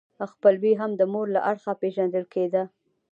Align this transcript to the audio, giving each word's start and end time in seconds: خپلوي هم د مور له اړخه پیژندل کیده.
خپلوي 0.31 0.73
هم 0.81 0.91
د 0.95 1.01
مور 1.13 1.27
له 1.35 1.39
اړخه 1.49 1.73
پیژندل 1.81 2.25
کیده. 2.33 2.63